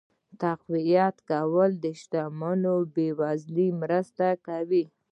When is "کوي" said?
4.47-4.83